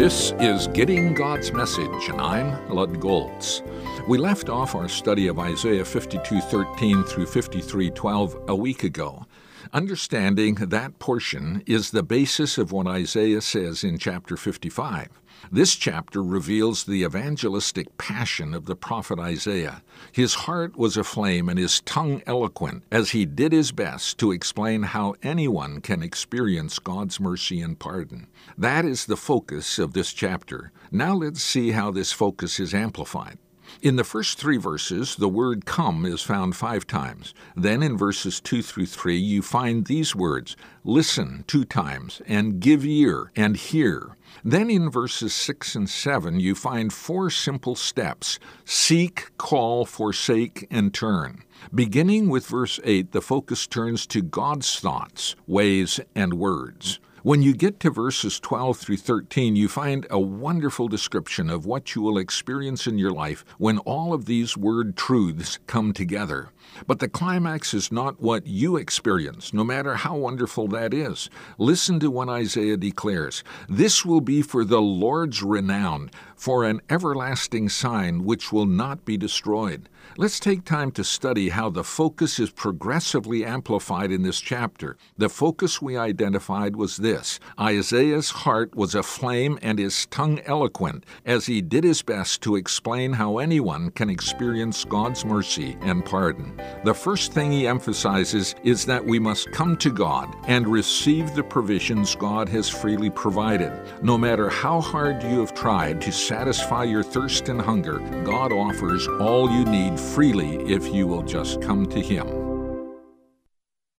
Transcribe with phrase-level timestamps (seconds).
[0.00, 3.60] This is Getting God's Message, and I'm Lud Golz.
[4.08, 9.26] We left off our study of Isaiah 52:13 through 53:12 a week ago.
[9.72, 15.20] Understanding that portion is the basis of what Isaiah says in chapter 55.
[15.50, 19.82] This chapter reveals the evangelistic passion of the prophet Isaiah.
[20.12, 24.82] His heart was aflame and his tongue eloquent as he did his best to explain
[24.82, 28.26] how anyone can experience God's mercy and pardon.
[28.58, 30.72] That is the focus of this chapter.
[30.90, 33.38] Now let's see how this focus is amplified.
[33.82, 37.34] In the first three verses, the word come is found five times.
[37.56, 42.84] Then in verses 2 through 3, you find these words listen two times, and give
[42.84, 44.16] ear, and hear.
[44.44, 50.94] Then in verses 6 and 7, you find four simple steps seek, call, forsake, and
[50.94, 51.44] turn.
[51.74, 57.00] Beginning with verse 8, the focus turns to God's thoughts, ways, and words.
[57.22, 61.94] When you get to verses 12 through 13, you find a wonderful description of what
[61.94, 66.48] you will experience in your life when all of these word truths come together.
[66.86, 71.28] But the climax is not what you experience, no matter how wonderful that is.
[71.58, 77.68] Listen to what Isaiah declares This will be for the Lord's renown, for an everlasting
[77.68, 79.90] sign which will not be destroyed.
[80.16, 84.96] Let's take time to study how the focus is progressively amplified in this chapter.
[85.18, 87.09] The focus we identified was this
[87.58, 93.12] Isaiah's heart was aflame and his tongue eloquent as he did his best to explain
[93.12, 96.60] how anyone can experience God's mercy and pardon.
[96.84, 101.42] The first thing he emphasizes is that we must come to God and receive the
[101.42, 103.72] provisions God has freely provided.
[104.02, 109.06] No matter how hard you have tried to satisfy your thirst and hunger, God offers
[109.20, 112.39] all you need freely if you will just come to Him.